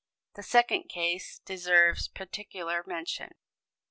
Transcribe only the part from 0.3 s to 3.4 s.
The second case deserves particular mention.